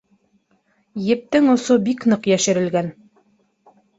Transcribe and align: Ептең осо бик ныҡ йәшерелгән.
Ептең 1.07 1.51
осо 1.57 1.77
бик 1.89 2.07
ныҡ 2.13 2.25
йәшерелгән. 2.33 2.93